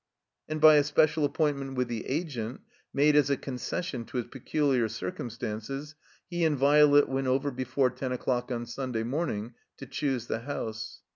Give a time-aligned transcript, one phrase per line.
[0.49, 2.61] And by a special appointment with the Agent,
[2.91, 5.93] made as a concession to his peculiar circumstances,
[6.27, 11.01] he and Violet went over before ten o'clock on Stmday morning to choose the house.